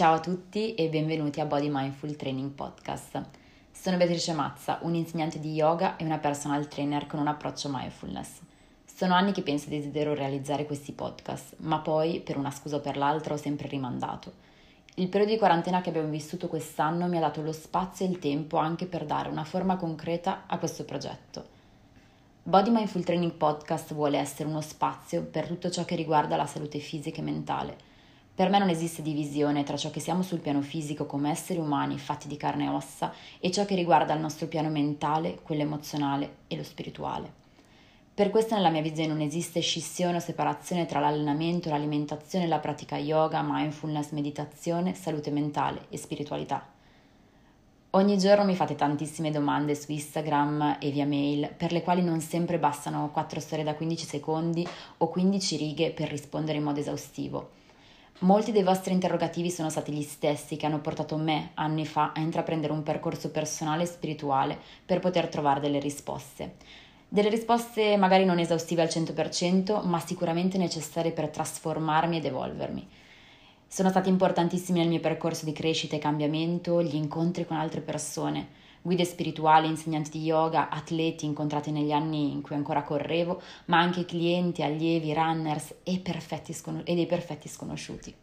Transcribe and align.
Ciao 0.00 0.14
a 0.14 0.20
tutti 0.20 0.74
e 0.76 0.88
benvenuti 0.88 1.40
a 1.40 1.44
Body 1.44 1.68
Mindful 1.70 2.16
Training 2.16 2.52
Podcast. 2.52 3.22
Sono 3.70 3.98
Beatrice 3.98 4.32
Mazza, 4.32 4.78
un'insegnante 4.80 5.38
di 5.38 5.52
yoga 5.52 5.96
e 5.98 6.04
una 6.04 6.16
personal 6.16 6.66
trainer 6.68 7.06
con 7.06 7.20
un 7.20 7.26
approccio 7.26 7.68
mindfulness. 7.70 8.40
Sono 8.86 9.12
anni 9.12 9.32
che 9.32 9.42
penso 9.42 9.68
di 9.68 9.76
desidero 9.76 10.14
realizzare 10.14 10.64
questi 10.64 10.92
podcast, 10.92 11.56
ma 11.58 11.80
poi, 11.80 12.20
per 12.20 12.38
una 12.38 12.50
scusa 12.50 12.76
o 12.76 12.80
per 12.80 12.96
l'altra, 12.96 13.34
ho 13.34 13.36
sempre 13.36 13.68
rimandato. 13.68 14.32
Il 14.94 15.08
periodo 15.08 15.32
di 15.32 15.38
quarantena 15.38 15.82
che 15.82 15.90
abbiamo 15.90 16.08
vissuto 16.08 16.48
quest'anno 16.48 17.06
mi 17.06 17.18
ha 17.18 17.20
dato 17.20 17.42
lo 17.42 17.52
spazio 17.52 18.06
e 18.06 18.08
il 18.08 18.18
tempo 18.18 18.56
anche 18.56 18.86
per 18.86 19.04
dare 19.04 19.28
una 19.28 19.44
forma 19.44 19.76
concreta 19.76 20.44
a 20.46 20.56
questo 20.56 20.86
progetto. 20.86 21.44
Body 22.42 22.70
Mindful 22.70 23.04
Training 23.04 23.32
Podcast 23.32 23.92
vuole 23.92 24.16
essere 24.16 24.48
uno 24.48 24.62
spazio 24.62 25.24
per 25.24 25.46
tutto 25.46 25.68
ciò 25.68 25.84
che 25.84 25.94
riguarda 25.94 26.36
la 26.36 26.46
salute 26.46 26.78
fisica 26.78 27.20
e 27.20 27.22
mentale 27.22 27.89
per 28.40 28.48
me 28.48 28.58
non 28.58 28.70
esiste 28.70 29.02
divisione 29.02 29.64
tra 29.64 29.76
ciò 29.76 29.90
che 29.90 30.00
siamo 30.00 30.22
sul 30.22 30.38
piano 30.38 30.62
fisico 30.62 31.04
come 31.04 31.30
esseri 31.30 31.58
umani 31.58 31.98
fatti 31.98 32.26
di 32.26 32.38
carne 32.38 32.64
e 32.64 32.68
ossa 32.68 33.12
e 33.38 33.50
ciò 33.50 33.66
che 33.66 33.74
riguarda 33.74 34.14
il 34.14 34.20
nostro 34.20 34.46
piano 34.46 34.70
mentale, 34.70 35.40
quello 35.42 35.60
emozionale 35.60 36.36
e 36.48 36.56
lo 36.56 36.62
spirituale. 36.62 37.30
Per 38.14 38.30
questo 38.30 38.54
nella 38.54 38.70
mia 38.70 38.80
visione 38.80 39.10
non 39.10 39.20
esiste 39.20 39.60
scissione 39.60 40.16
o 40.16 40.20
separazione 40.20 40.86
tra 40.86 41.00
l'allenamento, 41.00 41.68
l'alimentazione, 41.68 42.46
la 42.46 42.60
pratica 42.60 42.96
yoga, 42.96 43.44
mindfulness, 43.46 44.12
meditazione, 44.12 44.94
salute 44.94 45.30
mentale 45.30 45.84
e 45.90 45.98
spiritualità. 45.98 46.66
Ogni 47.90 48.16
giorno 48.16 48.44
mi 48.44 48.54
fate 48.54 48.74
tantissime 48.74 49.30
domande 49.30 49.74
su 49.74 49.92
Instagram 49.92 50.78
e 50.80 50.90
via 50.90 51.04
mail, 51.04 51.52
per 51.54 51.72
le 51.72 51.82
quali 51.82 52.02
non 52.02 52.22
sempre 52.22 52.58
bastano 52.58 53.10
4 53.12 53.38
storie 53.38 53.64
da 53.64 53.74
15 53.74 54.06
secondi 54.06 54.66
o 54.96 55.08
15 55.10 55.56
righe 55.58 55.90
per 55.90 56.08
rispondere 56.08 56.56
in 56.56 56.64
modo 56.64 56.80
esaustivo. 56.80 57.58
Molti 58.22 58.52
dei 58.52 58.62
vostri 58.62 58.92
interrogativi 58.92 59.50
sono 59.50 59.70
stati 59.70 59.92
gli 59.92 60.02
stessi 60.02 60.56
che 60.56 60.66
hanno 60.66 60.80
portato 60.80 61.16
me 61.16 61.52
anni 61.54 61.86
fa 61.86 62.12
a 62.14 62.20
intraprendere 62.20 62.70
un 62.70 62.82
percorso 62.82 63.30
personale 63.30 63.84
e 63.84 63.86
spirituale 63.86 64.58
per 64.84 64.98
poter 65.00 65.28
trovare 65.28 65.58
delle 65.60 65.78
risposte. 65.78 66.56
Delle 67.08 67.30
risposte 67.30 67.96
magari 67.96 68.26
non 68.26 68.38
esaustive 68.38 68.82
al 68.82 68.88
100%, 68.88 69.86
ma 69.86 69.98
sicuramente 70.00 70.58
necessarie 70.58 71.12
per 71.12 71.30
trasformarmi 71.30 72.18
ed 72.18 72.26
evolvermi. 72.26 72.88
Sono 73.66 73.88
stati 73.88 74.10
importantissimi 74.10 74.80
nel 74.80 74.88
mio 74.88 75.00
percorso 75.00 75.46
di 75.46 75.52
crescita 75.52 75.96
e 75.96 75.98
cambiamento 75.98 76.82
gli 76.82 76.96
incontri 76.96 77.46
con 77.46 77.56
altre 77.56 77.80
persone, 77.80 78.48
guide 78.82 79.04
spirituali, 79.04 79.68
insegnanti 79.68 80.10
di 80.10 80.24
yoga, 80.24 80.68
atleti 80.70 81.26
incontrati 81.26 81.70
negli 81.70 81.92
anni 81.92 82.32
in 82.32 82.40
cui 82.40 82.56
ancora 82.56 82.82
correvo, 82.82 83.40
ma 83.66 83.78
anche 83.78 84.04
clienti, 84.04 84.62
allievi, 84.62 85.12
runners 85.12 85.74
e, 85.82 86.02
scon- 86.52 86.82
e 86.84 86.94
dei 86.94 87.06
perfetti 87.06 87.48
sconosciuti. 87.48 88.14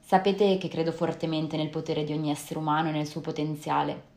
Sapete 0.00 0.58
che 0.58 0.68
credo 0.68 0.92
fortemente 0.92 1.56
nel 1.56 1.70
potere 1.70 2.04
di 2.04 2.12
ogni 2.12 2.30
essere 2.30 2.58
umano 2.58 2.90
e 2.90 2.92
nel 2.92 3.06
suo 3.06 3.20
potenziale. 3.20 4.10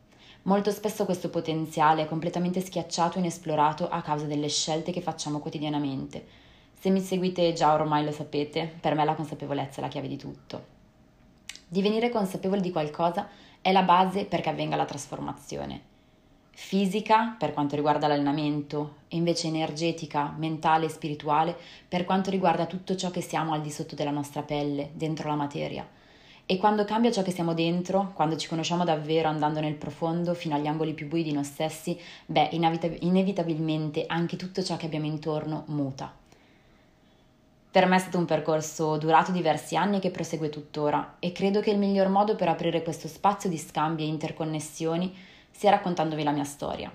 Molto 0.44 0.70
spesso 0.70 1.06
questo 1.06 1.30
potenziale 1.30 2.04
è 2.04 2.08
completamente 2.08 2.62
schiacciato 2.62 3.17
e 3.17 3.22
inesplorato 3.22 3.89
a 3.89 4.02
causa 4.02 4.26
delle 4.26 4.50
scelte 4.50 4.92
che 4.92 5.02
facciamo 5.02 5.39
quotidianamente. 5.39 6.44
Se 6.78 6.89
mi 6.92 7.00
seguite 7.00 7.54
già 7.54 7.73
ormai 7.73 8.06
lo 8.06 8.12
sapete, 8.12 8.72
per 8.80 8.94
me 8.94 9.06
la 9.06 9.16
consapevolezza 9.16 9.80
è 9.80 9.82
la 9.82 9.88
chiave 9.88 10.08
di 10.08 10.17
tutto. 10.17 10.73
Divenire 11.67 12.10
consapevoli 12.10 12.62
di 12.62 12.72
qualcosa 12.72 13.28
è 13.66 13.71
la 13.71 13.81
base 13.81 14.25
perché 14.25 14.49
avvenga 14.49 14.75
la 14.75 14.85
trasformazione. 14.85 15.81
Fisica 16.52 17.35
per 17.35 17.52
quanto 17.52 17.75
riguarda 17.75 18.05
l'allenamento 18.05 18.97
e 19.08 19.16
invece 19.16 19.47
energetica, 19.47 20.31
mentale 20.38 20.85
e 20.85 20.89
spirituale 20.89 21.58
per 21.88 22.05
quanto 22.05 22.30
riguarda 22.30 22.67
tutto 22.67 22.95
ciò 22.95 23.09
che 23.09 23.21
siamo 23.21 23.53
al 23.53 23.63
di 23.63 23.71
sotto 23.71 23.95
della 23.95 24.11
nostra 24.11 24.43
pelle, 24.43 24.91
dentro 24.93 25.30
la 25.30 25.36
materia. 25.36 25.83
E 26.45 26.58
quando 26.58 26.86
cambia 26.86 27.11
ciò 27.11 27.23
che 27.23 27.31
siamo 27.31 27.55
dentro, 27.55 28.11
quando 28.13 28.38
ci 28.38 28.47
conosciamo 28.47 28.83
davvero 28.83 29.30
andando 29.30 29.59
nel 29.59 29.73
profondo 29.73 30.36
fino 30.36 30.53
agli 30.53 30.67
angoli 30.67 30.93
più 30.93 31.08
bui 31.08 31.23
di 31.23 31.33
noi 31.33 31.43
stessi, 31.43 31.99
beh, 32.27 32.49
inevitabilmente 32.99 34.05
anche 34.05 34.36
tutto 34.36 34.61
ciò 34.61 34.77
che 34.77 34.86
abbiamo 34.86 35.08
intorno 35.08 35.64
muta. 35.70 36.14
Per 37.75 37.86
me 37.87 37.97
è 37.97 37.99
stato 37.99 38.17
un 38.17 38.23
percorso 38.23 38.95
durato 38.95 39.33
diversi 39.33 39.75
anni 39.75 39.97
e 39.97 39.99
che 39.99 40.09
prosegue 40.09 40.47
tuttora 40.47 41.17
e 41.19 41.33
credo 41.33 41.59
che 41.59 41.71
il 41.71 41.77
miglior 41.77 42.08
modo 42.08 42.37
per 42.37 42.47
aprire 42.47 42.81
questo 42.81 43.09
spazio 43.09 43.49
di 43.49 43.58
scambi 43.58 44.03
e 44.03 44.08
interconnessioni 44.08 45.13
sia 45.52 45.71
raccontandovi 45.71 46.23
la 46.23 46.31
mia 46.31 46.45
storia. 46.45 46.89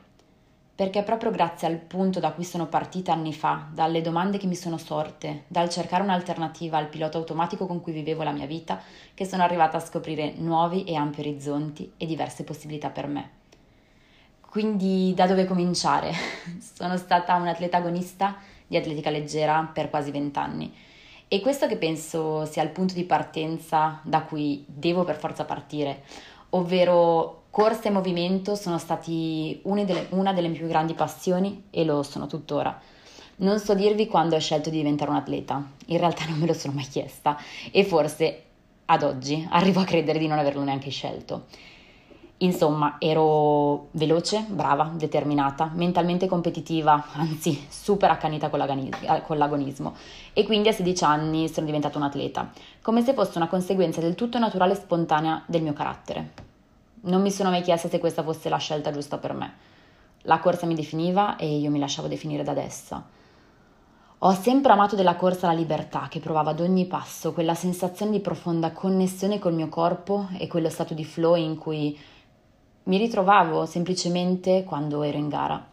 Perché 0.75 1.03
proprio 1.03 1.33
grazie 1.33 1.69
al 1.69 1.77
punto 1.77 2.19
da 2.19 2.33
cui 2.33 2.45
sono 2.45 2.67
partita 2.67 3.13
anni 3.13 3.35
fa, 3.35 3.67
dalle 3.71 4.01
domande 4.01 4.39
che 4.39 4.47
mi 4.47 4.55
sono 4.55 4.79
sorte, 4.79 5.45
dal 5.49 5.69
cercare 5.69 6.03
un'alternativa 6.03 6.79
al 6.79 6.89
pilota 6.89 7.19
automatico 7.19 7.67
con 7.67 7.83
cui 7.83 7.93
vivevo 7.93 8.23
la 8.23 8.33
mia 8.33 8.47
vita, 8.47 8.81
che 9.13 9.27
sono 9.27 9.43
arrivata 9.43 9.77
a 9.77 9.81
scoprire 9.81 10.33
nuovi 10.39 10.85
e 10.85 10.95
ampi 10.95 11.21
orizzonti 11.21 11.93
e 11.99 12.07
diverse 12.07 12.43
possibilità 12.43 12.89
per 12.89 13.07
me. 13.07 13.31
Quindi 14.41 15.13
da 15.15 15.27
dove 15.27 15.45
cominciare? 15.45 16.11
sono 16.75 16.97
stata 16.97 17.35
un'atleta 17.35 17.77
agonista 17.77 18.37
di 18.71 18.77
atletica 18.77 19.11
leggera 19.11 19.69
per 19.73 19.91
quasi 19.91 20.13
vent'anni. 20.13 20.73
E 21.27 21.41
questo 21.41 21.67
che 21.67 21.77
penso 21.77 22.45
sia 22.45 22.63
il 22.63 22.69
punto 22.71 22.95
di 22.95 23.03
partenza 23.03 24.01
da 24.05 24.23
cui 24.23 24.65
devo 24.69 25.03
per 25.03 25.17
forza 25.17 25.45
partire, 25.45 26.05
ovvero 26.51 27.47
corsa 27.51 27.89
e 27.89 27.91
movimento 27.91 28.55
sono 28.55 28.79
stati 28.79 29.61
delle, 29.65 30.07
una 30.11 30.33
delle 30.33 30.47
mie 30.47 30.59
più 30.59 30.69
grandi 30.69 30.95
passioni 30.95 31.65
e 31.71 31.85
lo 31.85 32.05
sono 32.05 32.29
tuttora. 32.29 32.81
Non 33.39 33.59
so 33.59 33.75
dirvi 33.75 34.07
quando 34.07 34.37
ho 34.37 34.41
scelto 34.41 34.71
di 34.71 34.77
diventare 34.77 35.11
un 35.11 35.17
atleta, 35.17 35.69
in 35.87 35.99
realtà 35.99 36.27
non 36.29 36.39
me 36.39 36.47
lo 36.47 36.55
sono 36.55 36.75
mai 36.75 36.87
chiesta 36.87 37.37
e 37.73 37.83
forse 37.85 38.43
ad 38.85 39.03
oggi 39.03 39.45
arrivo 39.51 39.81
a 39.81 39.85
credere 39.85 40.21
di 40.21 40.29
non 40.29 40.39
averlo 40.39 40.63
neanche 40.63 40.91
scelto. 40.91 41.47
Insomma, 42.43 42.97
ero 42.99 43.89
veloce, 43.91 44.47
brava, 44.49 44.91
determinata, 44.95 45.71
mentalmente 45.75 46.27
competitiva, 46.27 47.05
anzi 47.13 47.67
super 47.69 48.11
accanita 48.11 48.49
con, 48.49 48.67
con 49.27 49.37
l'agonismo 49.37 49.95
e 50.33 50.45
quindi 50.45 50.69
a 50.69 50.73
16 50.73 51.05
anni 51.05 51.49
sono 51.49 51.67
diventata 51.67 51.99
un 51.99 52.05
atleta, 52.05 52.51
come 52.81 53.03
se 53.03 53.13
fosse 53.13 53.37
una 53.37 53.49
conseguenza 53.49 54.01
del 54.01 54.15
tutto 54.15 54.39
naturale 54.39 54.73
e 54.73 54.77
spontanea 54.77 55.43
del 55.45 55.61
mio 55.61 55.75
carattere. 55.75 56.33
Non 57.03 57.21
mi 57.21 57.31
sono 57.31 57.51
mai 57.51 57.61
chiesta 57.61 57.89
se 57.89 57.99
questa 57.99 58.23
fosse 58.23 58.49
la 58.49 58.57
scelta 58.57 58.91
giusta 58.91 59.19
per 59.19 59.35
me. 59.35 59.53
La 60.23 60.39
corsa 60.39 60.65
mi 60.65 60.75
definiva 60.75 61.37
e 61.37 61.59
io 61.59 61.71
mi 61.71 61.79
lasciavo 61.79 62.09
definire 62.09 62.43
da 62.43 62.59
essa. 62.59 63.05
Ho 64.23 64.33
sempre 64.33 64.73
amato 64.73 64.97
della 64.97 65.17
corsa 65.17 65.47
la 65.47 65.55
libertà 65.55 66.07
che 66.11 66.21
provava 66.21 66.51
ad 66.51 66.61
ogni 66.61 66.87
passo, 66.87 67.33
quella 67.33 67.55
sensazione 67.55 68.13
di 68.13 68.21
profonda 68.21 68.73
connessione 68.73 69.39
col 69.39 69.55
mio 69.55 69.69
corpo 69.69 70.29
e 70.39 70.47
quello 70.47 70.69
stato 70.69 70.93
di 70.93 71.05
flow 71.05 71.37
in 71.37 71.57
cui 71.57 71.99
mi 72.85 72.97
ritrovavo 72.99 73.67
semplicemente 73.67 74.65
quando 74.65 75.03
ero 75.03 75.19
in 75.19 75.29
gara. 75.29 75.69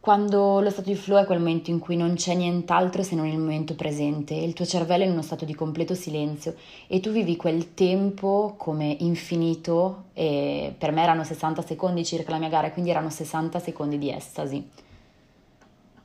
Quando 0.00 0.60
lo 0.60 0.70
stato 0.70 0.88
di 0.88 0.96
flow 0.96 1.20
è 1.20 1.26
quel 1.26 1.40
momento 1.40 1.70
in 1.70 1.78
cui 1.78 1.94
non 1.94 2.14
c'è 2.14 2.34
nient'altro 2.34 3.02
se 3.02 3.14
non 3.14 3.26
il 3.26 3.36
momento 3.36 3.74
presente, 3.74 4.32
il 4.32 4.54
tuo 4.54 4.64
cervello 4.64 5.02
è 5.02 5.06
in 5.06 5.12
uno 5.12 5.20
stato 5.20 5.44
di 5.44 5.54
completo 5.54 5.94
silenzio 5.94 6.54
e 6.86 7.00
tu 7.00 7.10
vivi 7.10 7.36
quel 7.36 7.74
tempo 7.74 8.54
come 8.56 8.96
infinito 9.00 10.04
e 10.14 10.74
per 10.78 10.92
me 10.92 11.02
erano 11.02 11.22
60 11.22 11.60
secondi 11.60 12.02
circa 12.06 12.30
la 12.30 12.38
mia 12.38 12.48
gara, 12.48 12.70
quindi 12.70 12.90
erano 12.90 13.10
60 13.10 13.58
secondi 13.58 13.98
di 13.98 14.10
estasi. 14.10 14.70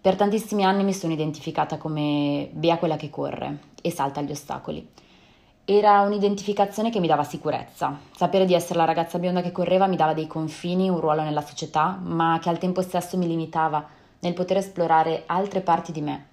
Per 0.02 0.16
tantissimi 0.18 0.66
anni 0.66 0.84
mi 0.84 0.94
sono 0.94 1.14
identificata 1.14 1.78
come 1.78 2.50
Bea 2.52 2.78
quella 2.78 2.98
che 2.98 3.10
corre 3.10 3.60
e 3.82 3.92
salta 3.92 4.22
gli 4.22 4.32
ostacoli. 4.32 4.86
Era 5.68 6.02
un'identificazione 6.02 6.92
che 6.92 7.00
mi 7.00 7.08
dava 7.08 7.24
sicurezza. 7.24 7.98
Sapere 8.16 8.46
di 8.46 8.54
essere 8.54 8.78
la 8.78 8.86
ragazza 8.86 9.18
bionda 9.18 9.42
che 9.42 9.52
correva 9.52 9.88
mi 9.88 9.96
dava 9.96 10.14
dei 10.14 10.28
confini, 10.28 10.90
un 10.90 11.00
ruolo 11.00 11.24
nella 11.24 11.42
società, 11.42 12.00
ma 12.04 12.38
che 12.40 12.50
al 12.50 12.60
tempo 12.60 12.84
stesso 12.84 13.18
mi 13.18 13.26
limitava 13.26 13.84
nel 14.20 14.36
poter 14.36 14.58
esplorare 14.58 15.24
altre 15.26 15.62
parti 15.62 15.92
di 15.92 16.02
me. 16.02 16.28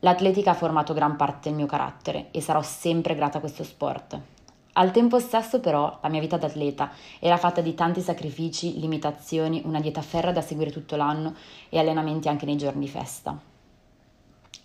L'atletica 0.00 0.50
ha 0.50 0.54
formato 0.54 0.92
gran 0.92 1.14
parte 1.14 1.50
del 1.50 1.56
mio 1.56 1.66
carattere 1.66 2.30
e 2.32 2.40
sarò 2.40 2.60
sempre 2.60 3.14
grata 3.14 3.38
a 3.38 3.40
questo 3.40 3.62
sport. 3.62 4.18
Al 4.72 4.90
tempo 4.90 5.20
stesso 5.20 5.60
però 5.60 5.96
la 6.02 6.08
mia 6.08 6.20
vita 6.20 6.36
d'atleta 6.36 6.90
era 7.20 7.36
fatta 7.36 7.60
di 7.60 7.74
tanti 7.74 8.00
sacrifici, 8.00 8.80
limitazioni, 8.80 9.62
una 9.66 9.80
dieta 9.80 10.02
ferra 10.02 10.32
da 10.32 10.40
seguire 10.40 10.72
tutto 10.72 10.96
l'anno 10.96 11.36
e 11.68 11.78
allenamenti 11.78 12.26
anche 12.28 12.44
nei 12.44 12.56
giorni 12.56 12.86
di 12.86 12.90
festa. 12.90 13.47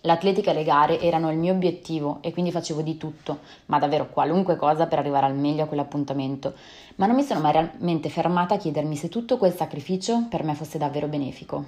L'atletica 0.06 0.50
e 0.50 0.54
le 0.54 0.64
gare 0.64 1.00
erano 1.00 1.30
il 1.30 1.38
mio 1.38 1.54
obiettivo 1.54 2.18
e 2.20 2.30
quindi 2.30 2.50
facevo 2.50 2.82
di 2.82 2.98
tutto, 2.98 3.38
ma 3.66 3.78
davvero 3.78 4.10
qualunque 4.10 4.54
cosa 4.54 4.86
per 4.86 4.98
arrivare 4.98 5.24
al 5.24 5.34
meglio 5.34 5.62
a 5.62 5.66
quell'appuntamento. 5.66 6.52
Ma 6.96 7.06
non 7.06 7.16
mi 7.16 7.22
sono 7.22 7.40
mai 7.40 7.52
realmente 7.52 8.10
fermata 8.10 8.54
a 8.54 8.58
chiedermi 8.58 8.96
se 8.96 9.08
tutto 9.08 9.38
quel 9.38 9.54
sacrificio 9.54 10.26
per 10.28 10.44
me 10.44 10.54
fosse 10.54 10.76
davvero 10.76 11.06
benefico. 11.06 11.64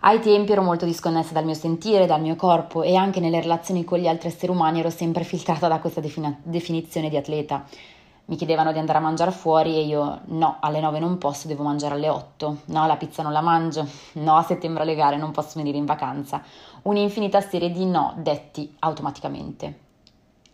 Ai 0.00 0.20
tempi 0.20 0.52
ero 0.52 0.62
molto 0.62 0.86
disconnessa 0.86 1.34
dal 1.34 1.44
mio 1.44 1.52
sentire, 1.52 2.06
dal 2.06 2.22
mio 2.22 2.36
corpo 2.36 2.82
e 2.82 2.94
anche 2.96 3.20
nelle 3.20 3.42
relazioni 3.42 3.84
con 3.84 3.98
gli 3.98 4.06
altri 4.06 4.28
esseri 4.28 4.50
umani 4.50 4.80
ero 4.80 4.88
sempre 4.88 5.24
filtrata 5.24 5.68
da 5.68 5.78
questa 5.78 6.00
defini- 6.00 6.38
definizione 6.42 7.10
di 7.10 7.18
atleta 7.18 7.66
mi 8.28 8.36
chiedevano 8.36 8.72
di 8.72 8.78
andare 8.78 8.98
a 8.98 9.00
mangiare 9.00 9.30
fuori 9.30 9.76
e 9.76 9.86
io 9.86 10.20
no, 10.26 10.58
alle 10.60 10.80
9 10.80 10.98
non 10.98 11.16
posso, 11.16 11.48
devo 11.48 11.62
mangiare 11.62 11.94
alle 11.94 12.10
8, 12.10 12.58
no, 12.66 12.86
la 12.86 12.96
pizza 12.96 13.22
non 13.22 13.32
la 13.32 13.40
mangio, 13.40 13.88
no, 14.14 14.36
a 14.36 14.42
settembre 14.42 14.82
alle 14.82 14.94
gare 14.94 15.16
non 15.16 15.30
posso 15.30 15.52
venire 15.56 15.78
in 15.78 15.86
vacanza, 15.86 16.42
un'infinita 16.82 17.40
serie 17.40 17.70
di 17.70 17.86
no 17.86 18.14
detti 18.18 18.76
automaticamente. 18.80 19.86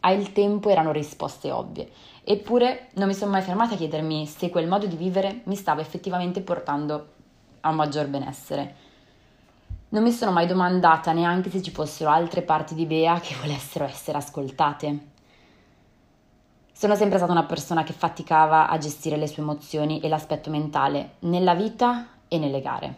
al 0.00 0.32
tempo 0.32 0.68
erano 0.68 0.92
risposte 0.92 1.50
ovvie. 1.50 1.90
Eppure 2.22 2.88
non 2.94 3.08
mi 3.08 3.14
sono 3.14 3.30
mai 3.30 3.42
fermata 3.42 3.74
a 3.74 3.76
chiedermi 3.76 4.26
se 4.26 4.50
quel 4.50 4.68
modo 4.68 4.86
di 4.86 4.96
vivere 4.96 5.40
mi 5.44 5.56
stava 5.56 5.80
effettivamente 5.80 6.42
portando 6.42 7.08
a 7.60 7.70
un 7.70 7.76
maggior 7.76 8.06
benessere. 8.06 8.76
Non 9.88 10.02
mi 10.02 10.12
sono 10.12 10.30
mai 10.30 10.46
domandata 10.46 11.12
neanche 11.12 11.50
se 11.50 11.62
ci 11.62 11.70
fossero 11.70 12.10
altre 12.10 12.42
parti 12.42 12.74
di 12.74 12.86
Bea 12.86 13.18
che 13.20 13.34
volessero 13.40 13.84
essere 13.84 14.18
ascoltate. 14.18 15.12
Sono 16.76 16.96
sempre 16.96 17.18
stata 17.18 17.30
una 17.30 17.44
persona 17.44 17.84
che 17.84 17.92
faticava 17.92 18.68
a 18.68 18.76
gestire 18.78 19.16
le 19.16 19.28
sue 19.28 19.44
emozioni 19.44 20.00
e 20.00 20.08
l'aspetto 20.08 20.50
mentale 20.50 21.12
nella 21.20 21.54
vita 21.54 22.08
e 22.26 22.36
nelle 22.36 22.60
gare. 22.60 22.94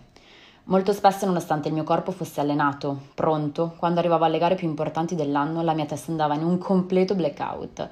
Molto 0.64 0.94
spesso, 0.94 1.26
nonostante 1.26 1.69
il 1.69 1.75
mio 1.75 1.84
corpo 1.84 2.11
fosse 2.11 2.40
allenato, 2.40 3.08
pronto, 3.14 3.75
quando 3.76 3.99
arrivavo 4.00 4.25
alle 4.25 4.38
gare 4.38 4.55
più 4.55 4.67
importanti 4.67 5.14
dell'anno, 5.14 5.61
la 5.61 5.75
mia 5.75 5.84
testa 5.84 6.11
andava 6.11 6.34
in 6.34 6.43
un 6.43 6.56
completo 6.56 7.14
blackout. 7.14 7.88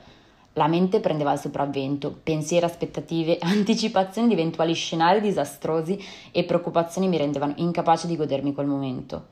La 0.54 0.68
mente 0.68 1.00
prendeva 1.00 1.34
il 1.34 1.38
sopravvento, 1.38 2.18
pensieri, 2.22 2.64
aspettative, 2.64 3.36
anticipazioni 3.44 4.28
di 4.28 4.32
eventuali 4.32 4.72
scenari 4.72 5.20
disastrosi 5.20 6.02
e 6.32 6.44
preoccupazioni 6.44 7.08
mi 7.08 7.18
rendevano 7.18 7.52
incapace 7.56 8.06
di 8.06 8.16
godermi 8.16 8.54
quel 8.54 8.66
momento. 8.66 9.26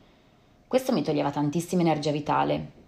Questo 0.69 0.93
mi 0.93 1.03
toglieva 1.03 1.31
tantissima 1.31 1.81
energia 1.81 2.11
vitale, 2.11 2.82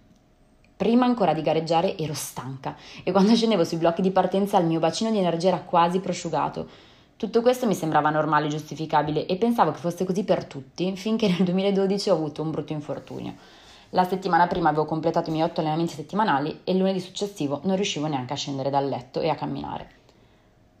Prima 0.77 1.05
ancora 1.05 1.33
di 1.33 1.41
gareggiare 1.41 1.97
ero 1.97 2.13
stanca 2.13 2.75
e 3.03 3.13
quando 3.13 3.33
scendevo 3.33 3.63
sui 3.63 3.77
blocchi 3.77 4.01
di 4.01 4.11
partenza 4.11 4.57
il 4.57 4.65
mio 4.65 4.79
bacino 4.79 5.09
di 5.09 5.17
energia 5.17 5.47
era 5.47 5.61
quasi 5.61 6.01
prosciugato. 6.01 6.67
Tutto 7.15 7.41
questo 7.41 7.65
mi 7.65 7.73
sembrava 7.73 8.09
normale 8.09 8.47
e 8.47 8.49
giustificabile 8.49 9.25
e 9.25 9.37
pensavo 9.37 9.71
che 9.71 9.79
fosse 9.79 10.03
così 10.03 10.25
per 10.25 10.43
tutti 10.43 10.93
finché 10.97 11.29
nel 11.29 11.45
2012 11.45 12.09
ho 12.09 12.15
avuto 12.15 12.41
un 12.41 12.51
brutto 12.51 12.73
infortunio. 12.73 13.35
La 13.91 14.03
settimana 14.03 14.47
prima 14.47 14.67
avevo 14.67 14.83
completato 14.83 15.29
i 15.29 15.31
miei 15.31 15.45
otto 15.45 15.61
allenamenti 15.61 15.93
settimanali 15.93 16.59
e 16.65 16.73
il 16.73 16.79
lunedì 16.79 16.99
successivo 16.99 17.61
non 17.63 17.77
riuscivo 17.77 18.07
neanche 18.07 18.33
a 18.33 18.35
scendere 18.35 18.69
dal 18.69 18.89
letto 18.89 19.21
e 19.21 19.29
a 19.29 19.35
camminare. 19.35 20.03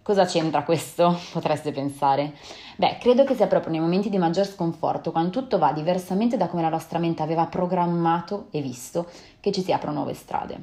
Cosa 0.05 0.25
c'entra 0.25 0.61
questo? 0.61 1.19
Potreste 1.33 1.71
pensare. 1.71 2.33
Beh, 2.75 2.99
credo 2.99 3.23
che 3.23 3.33
sia 3.33 3.47
proprio 3.47 3.71
nei 3.71 3.79
momenti 3.79 4.11
di 4.11 4.19
maggior 4.19 4.45
sconforto, 4.45 5.11
quando 5.11 5.31
tutto 5.31 5.57
va 5.57 5.73
diversamente 5.73 6.37
da 6.37 6.47
come 6.47 6.61
la 6.61 6.69
nostra 6.69 6.99
mente 6.99 7.23
aveva 7.23 7.47
programmato 7.47 8.45
e 8.51 8.61
visto, 8.61 9.09
che 9.39 9.51
ci 9.51 9.63
si 9.63 9.71
aprono 9.71 9.95
nuove 9.95 10.13
strade. 10.13 10.61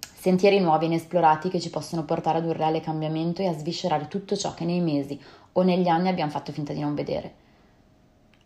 Sentieri 0.00 0.58
nuovi 0.58 0.86
e 0.86 0.88
inesplorati 0.88 1.48
che 1.48 1.60
ci 1.60 1.70
possono 1.70 2.04
portare 2.04 2.38
ad 2.38 2.44
un 2.44 2.52
reale 2.52 2.80
cambiamento 2.80 3.40
e 3.40 3.46
a 3.46 3.56
sviscerare 3.56 4.08
tutto 4.08 4.34
ciò 4.34 4.52
che 4.52 4.64
nei 4.64 4.80
mesi 4.80 5.16
o 5.52 5.62
negli 5.62 5.86
anni 5.86 6.08
abbiamo 6.08 6.32
fatto 6.32 6.50
finta 6.50 6.72
di 6.72 6.80
non 6.80 6.96
vedere. 6.96 7.34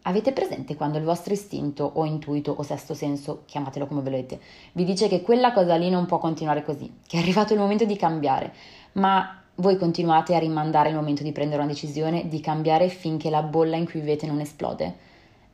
Avete 0.02 0.34
presente 0.34 0.76
quando 0.76 0.98
il 0.98 1.04
vostro 1.04 1.32
istinto 1.32 1.90
o 1.94 2.04
intuito 2.04 2.54
o 2.54 2.62
sesto 2.62 2.92
senso, 2.92 3.44
chiamatelo 3.46 3.86
come 3.86 4.02
volete, 4.02 4.38
vi 4.72 4.84
dice 4.84 5.08
che 5.08 5.22
quella 5.22 5.54
cosa 5.54 5.76
lì 5.76 5.88
non 5.88 6.04
può 6.04 6.18
continuare 6.18 6.62
così, 6.62 6.98
che 7.06 7.16
è 7.16 7.20
arrivato 7.20 7.54
il 7.54 7.58
momento 7.58 7.86
di 7.86 7.96
cambiare, 7.96 8.52
ma 8.92 9.38
voi 9.56 9.76
continuate 9.76 10.34
a 10.34 10.38
rimandare 10.38 10.88
il 10.88 10.94
momento 10.94 11.22
di 11.22 11.32
prendere 11.32 11.62
una 11.62 11.70
decisione, 11.70 12.28
di 12.28 12.40
cambiare 12.40 12.88
finché 12.88 13.30
la 13.30 13.42
bolla 13.42 13.76
in 13.76 13.84
cui 13.84 14.00
vivete 14.00 14.26
non 14.26 14.40
esplode? 14.40 14.94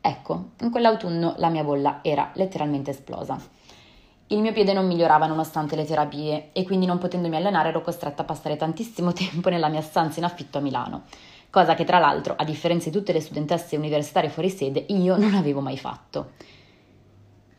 Ecco, 0.00 0.50
in 0.60 0.70
quell'autunno 0.70 1.34
la 1.36 1.50
mia 1.50 1.62
bolla 1.62 1.98
era 2.02 2.30
letteralmente 2.34 2.90
esplosa. 2.92 3.38
Il 4.28 4.40
mio 4.40 4.52
piede 4.52 4.72
non 4.72 4.86
migliorava 4.86 5.26
nonostante 5.26 5.76
le 5.76 5.84
terapie 5.84 6.50
e 6.52 6.62
quindi 6.62 6.86
non 6.86 6.98
potendomi 6.98 7.36
allenare 7.36 7.68
ero 7.68 7.82
costretta 7.82 8.22
a 8.22 8.24
passare 8.24 8.56
tantissimo 8.56 9.12
tempo 9.12 9.50
nella 9.50 9.68
mia 9.68 9.82
stanza 9.82 10.18
in 10.18 10.24
affitto 10.24 10.58
a 10.58 10.60
Milano, 10.62 11.02
cosa 11.50 11.74
che 11.74 11.84
tra 11.84 11.98
l'altro, 11.98 12.34
a 12.36 12.44
differenza 12.44 12.88
di 12.88 12.96
tutte 12.96 13.12
le 13.12 13.20
studentesse 13.20 13.76
universitarie 13.76 14.30
fuori 14.30 14.48
sede, 14.48 14.84
io 14.88 15.16
non 15.16 15.34
avevo 15.34 15.60
mai 15.60 15.76
fatto. 15.76 16.30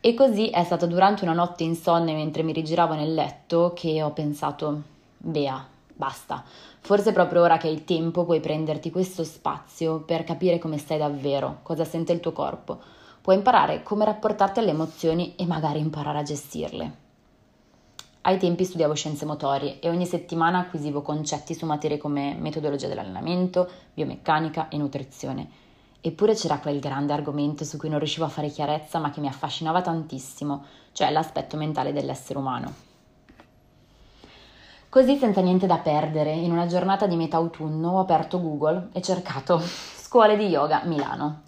E 0.00 0.14
così 0.14 0.48
è 0.48 0.64
stato 0.64 0.86
durante 0.86 1.22
una 1.22 1.34
notte 1.34 1.62
insonne 1.62 2.14
mentre 2.14 2.42
mi 2.42 2.52
rigiravo 2.52 2.94
nel 2.94 3.14
letto 3.14 3.72
che 3.76 4.02
ho 4.02 4.10
pensato, 4.10 4.82
Bea, 5.18 5.64
Basta. 5.94 6.42
Forse 6.80 7.12
proprio 7.12 7.42
ora 7.42 7.58
che 7.58 7.68
hai 7.68 7.84
tempo 7.84 8.24
puoi 8.24 8.40
prenderti 8.40 8.90
questo 8.90 9.24
spazio 9.24 10.00
per 10.00 10.24
capire 10.24 10.58
come 10.58 10.78
stai 10.78 10.98
davvero, 10.98 11.58
cosa 11.62 11.84
sente 11.84 12.12
il 12.12 12.20
tuo 12.20 12.32
corpo. 12.32 12.80
Puoi 13.20 13.36
imparare 13.36 13.82
come 13.82 14.04
rapportarti 14.04 14.58
alle 14.58 14.70
emozioni 14.70 15.34
e 15.36 15.46
magari 15.46 15.78
imparare 15.78 16.18
a 16.18 16.22
gestirle. 16.22 16.96
Ai 18.22 18.38
tempi 18.38 18.64
studiavo 18.64 18.94
scienze 18.94 19.24
motorie 19.24 19.80
e 19.80 19.88
ogni 19.88 20.06
settimana 20.06 20.58
acquisivo 20.58 21.02
concetti 21.02 21.54
su 21.54 21.66
materie 21.66 21.98
come 21.98 22.36
metodologia 22.38 22.86
dell'allenamento, 22.88 23.68
biomeccanica 23.94 24.68
e 24.68 24.76
nutrizione. 24.76 25.50
Eppure 26.00 26.34
c'era 26.34 26.58
quel 26.58 26.80
grande 26.80 27.12
argomento 27.12 27.64
su 27.64 27.76
cui 27.76 27.88
non 27.88 27.98
riuscivo 27.98 28.24
a 28.24 28.28
fare 28.28 28.48
chiarezza 28.48 28.98
ma 28.98 29.10
che 29.10 29.20
mi 29.20 29.28
affascinava 29.28 29.82
tantissimo, 29.82 30.64
cioè 30.92 31.10
l'aspetto 31.10 31.56
mentale 31.56 31.92
dell'essere 31.92 32.38
umano. 32.38 32.91
Così 34.92 35.16
senza 35.16 35.40
niente 35.40 35.66
da 35.66 35.78
perdere, 35.78 36.32
in 36.32 36.52
una 36.52 36.66
giornata 36.66 37.06
di 37.06 37.16
metà 37.16 37.38
autunno 37.38 37.92
ho 37.92 38.00
aperto 38.00 38.38
Google 38.38 38.90
e 38.92 39.00
cercato 39.00 39.58
scuole 39.64 40.36
di 40.36 40.48
yoga 40.48 40.82
Milano. 40.84 41.44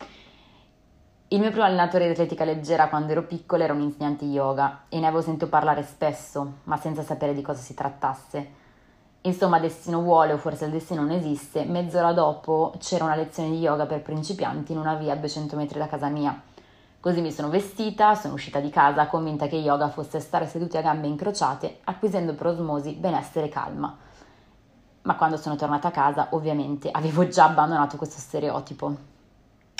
Il 1.29 1.41
mio 1.41 1.51
primo 1.51 1.67
allenatore 1.67 2.07
di 2.07 2.13
atletica 2.13 2.47
leggera 2.47 2.89
quando 2.89 3.13
ero 3.13 3.25
piccola 3.25 3.65
era 3.65 3.75
un 3.75 3.83
insegnante 3.83 4.25
yoga 4.25 4.85
e 4.89 4.99
ne 4.99 5.07
avevo 5.07 5.21
sentito 5.21 5.51
parlare 5.51 5.83
spesso, 5.83 6.61
ma 6.63 6.79
senza 6.79 7.03
sapere 7.03 7.35
di 7.35 7.43
cosa 7.43 7.61
si 7.61 7.75
trattasse. 7.75 8.51
Insomma, 9.21 9.61
destino 9.61 10.01
vuole 10.01 10.33
o 10.33 10.39
forse 10.39 10.65
il 10.65 10.71
destino 10.71 11.03
non 11.03 11.11
esiste, 11.11 11.67
mezz'ora 11.67 12.15
dopo 12.15 12.73
c'era 12.79 13.05
una 13.05 13.15
lezione 13.15 13.51
di 13.51 13.59
yoga 13.59 13.85
per 13.85 14.01
principianti 14.01 14.73
in 14.73 14.79
una 14.79 14.95
via 14.95 15.13
a 15.13 15.17
200 15.17 15.55
metri 15.55 15.79
da 15.79 15.87
casa 15.87 16.09
mia. 16.09 16.35
Così 17.05 17.21
mi 17.21 17.33
sono 17.33 17.51
vestita, 17.51 18.15
sono 18.15 18.33
uscita 18.33 18.61
di 18.61 18.71
casa 18.71 19.09
convinta 19.09 19.47
che 19.47 19.57
yoga 19.57 19.91
fosse 19.91 20.21
stare 20.21 20.47
seduti 20.47 20.79
a 20.79 20.81
gambe 20.81 21.07
incrociate, 21.07 21.81
acquisendo 21.85 22.33
per 22.33 22.47
osmosi 22.47 22.95
benessere 22.95 23.45
e 23.45 23.49
calma. 23.51 23.95
Ma 25.03 25.15
quando 25.15 25.37
sono 25.37 25.55
tornata 25.55 25.89
a 25.89 25.91
casa, 25.91 26.29
ovviamente, 26.31 26.89
avevo 26.91 27.29
già 27.29 27.45
abbandonato 27.45 27.99
questo 27.99 28.19
stereotipo. 28.19 28.97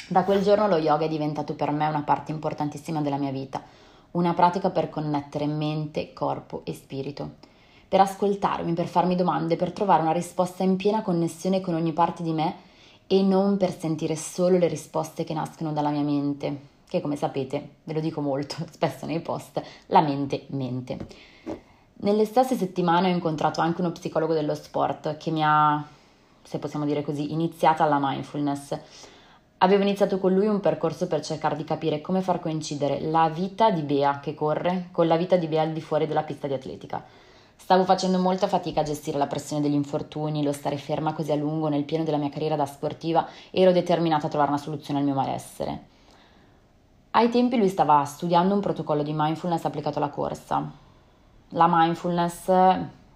Da 0.07 0.23
quel 0.23 0.43
giorno 0.43 0.69
lo 0.69 0.77
yoga 0.77 1.07
è 1.07 1.09
diventato 1.09 1.55
per 1.55 1.71
me 1.71 1.87
una 1.87 2.03
parte 2.03 2.31
importantissima 2.31 3.01
della 3.01 3.17
mia 3.17 3.33
vita, 3.33 3.63
una 4.11 4.35
pratica 4.35 4.69
per 4.69 4.91
connettere 4.91 5.47
mente, 5.47 6.13
corpo 6.13 6.61
e 6.65 6.75
spirito, 6.75 7.37
per 7.89 8.01
ascoltarmi, 8.01 8.75
per 8.75 8.87
farmi 8.87 9.17
domande, 9.17 9.57
per 9.57 9.73
trovare 9.73 10.03
una 10.03 10.13
risposta 10.13 10.63
in 10.63 10.77
piena 10.77 11.01
connessione 11.01 11.63
con 11.63 11.73
ogni 11.73 11.95
parte 11.95 12.23
di 12.23 12.35
me 12.35 12.55
e 13.07 13.23
non 13.23 13.57
per 13.57 13.75
sentire 13.75 14.15
solo 14.15 14.59
le 14.59 14.69
risposte 14.69 15.25
che 15.25 15.33
nascono 15.33 15.73
dalla 15.73 15.89
mia 15.89 16.03
mente, 16.03 16.73
che 16.95 17.01
come 17.01 17.17
sapete, 17.17 17.71
ve 17.85 17.93
lo 17.93 18.01
dico 18.01 18.21
molto 18.21 18.55
spesso 18.71 19.05
nei 19.05 19.21
post, 19.21 19.61
la 19.87 20.01
mente 20.01 20.45
mente. 20.51 20.99
Nelle 21.95 22.25
stesse 22.25 22.55
settimane 22.55 23.11
ho 23.11 23.15
incontrato 23.15 23.61
anche 23.61 23.81
uno 23.81 23.91
psicologo 23.91 24.33
dello 24.33 24.55
sport 24.55 25.17
che 25.17 25.31
mi 25.33 25.43
ha, 25.43 25.85
se 26.43 26.59
possiamo 26.59 26.85
dire 26.85 27.03
così, 27.03 27.33
iniziata 27.33 27.83
alla 27.83 27.99
mindfulness. 28.01 28.79
Avevo 29.59 29.83
iniziato 29.83 30.19
con 30.19 30.35
lui 30.35 30.47
un 30.47 30.61
percorso 30.61 31.07
per 31.09 31.21
cercare 31.21 31.57
di 31.57 31.65
capire 31.65 32.01
come 32.01 32.21
far 32.21 32.39
coincidere 32.39 33.01
la 33.01 33.29
vita 33.29 33.71
di 33.71 33.83
Bea 33.83 34.21
che 34.21 34.35
corre 34.35 34.89
con 34.93 35.07
la 35.09 35.17
vita 35.17 35.37
di 35.37 35.47
Bea 35.49 35.63
al 35.63 35.73
di 35.73 35.81
fuori 35.81 36.07
della 36.07 36.23
pista 36.23 36.47
di 36.47 36.55
atletica. 36.55 37.03
Stavo 37.57 37.85
facendo 37.85 38.19
molta 38.19 38.47
fatica 38.47 38.81
a 38.81 38.85
gestire 38.85 39.17
la 39.17 39.27
pressione 39.27 39.63
degli 39.63 39.75
infortuni, 39.75 40.43
lo 40.43 40.53
stare 40.53 40.77
ferma 40.77 41.13
così 41.13 41.33
a 41.33 41.37
lungo 41.37 41.69
nel 41.69 41.85
pieno 41.85 42.05
della 42.05 42.19
mia 42.19 42.29
carriera 42.29 42.57
da 42.57 42.67
sportiva 42.67 43.27
e 43.51 43.63
ero 43.63 43.73
determinata 43.73 44.27
a 44.27 44.29
trovare 44.29 44.51
una 44.51 44.61
soluzione 44.61 45.01
al 45.01 45.07
mio 45.07 45.15
malessere. 45.15 45.93
Ai 47.17 47.29
tempi 47.29 47.57
lui 47.57 47.69
stava 47.69 48.05
studiando 48.05 48.55
un 48.55 48.61
protocollo 48.61 49.05
di 49.05 49.13
mindfulness 49.15 49.65
applicato 49.65 49.99
alla 49.99 50.09
corsa. 50.09 50.69
La 51.51 51.69
mindfulness, 51.71 52.51